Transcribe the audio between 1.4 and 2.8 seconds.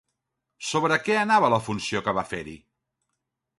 la funció que va fer-hi?